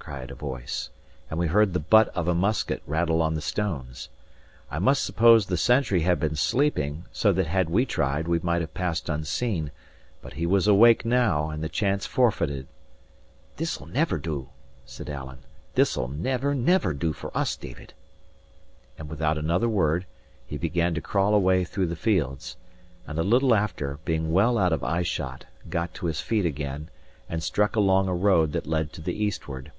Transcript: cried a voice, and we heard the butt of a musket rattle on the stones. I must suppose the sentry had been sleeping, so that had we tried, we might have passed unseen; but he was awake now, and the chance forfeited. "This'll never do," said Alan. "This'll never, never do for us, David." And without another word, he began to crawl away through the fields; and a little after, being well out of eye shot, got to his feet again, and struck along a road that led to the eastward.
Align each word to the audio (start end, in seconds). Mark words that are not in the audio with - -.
cried 0.00 0.30
a 0.30 0.34
voice, 0.34 0.90
and 1.28 1.38
we 1.38 1.46
heard 1.46 1.72
the 1.72 1.78
butt 1.78 2.08
of 2.16 2.26
a 2.26 2.34
musket 2.34 2.82
rattle 2.84 3.22
on 3.22 3.34
the 3.34 3.40
stones. 3.40 4.08
I 4.68 4.80
must 4.80 5.04
suppose 5.04 5.46
the 5.46 5.56
sentry 5.56 6.00
had 6.00 6.18
been 6.18 6.34
sleeping, 6.34 7.04
so 7.12 7.32
that 7.32 7.46
had 7.46 7.70
we 7.70 7.86
tried, 7.86 8.26
we 8.26 8.40
might 8.40 8.60
have 8.60 8.74
passed 8.74 9.08
unseen; 9.08 9.70
but 10.20 10.32
he 10.32 10.46
was 10.46 10.66
awake 10.66 11.04
now, 11.04 11.50
and 11.50 11.62
the 11.62 11.68
chance 11.68 12.06
forfeited. 12.06 12.66
"This'll 13.56 13.86
never 13.86 14.18
do," 14.18 14.48
said 14.84 15.08
Alan. 15.08 15.44
"This'll 15.76 16.08
never, 16.08 16.56
never 16.56 16.92
do 16.92 17.12
for 17.12 17.30
us, 17.36 17.54
David." 17.54 17.94
And 18.98 19.08
without 19.08 19.38
another 19.38 19.68
word, 19.68 20.06
he 20.44 20.56
began 20.56 20.92
to 20.94 21.00
crawl 21.00 21.34
away 21.36 21.62
through 21.62 21.86
the 21.86 21.94
fields; 21.94 22.56
and 23.06 23.16
a 23.16 23.22
little 23.22 23.54
after, 23.54 24.00
being 24.04 24.32
well 24.32 24.58
out 24.58 24.72
of 24.72 24.82
eye 24.82 25.04
shot, 25.04 25.44
got 25.68 25.94
to 25.94 26.06
his 26.06 26.20
feet 26.20 26.46
again, 26.46 26.88
and 27.28 27.44
struck 27.44 27.76
along 27.76 28.08
a 28.08 28.14
road 28.14 28.50
that 28.52 28.66
led 28.66 28.92
to 28.94 29.00
the 29.00 29.14
eastward. 29.14 29.70